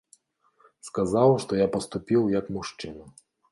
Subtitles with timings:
[0.87, 3.03] Сказаў, што я паступіў, як мужчына.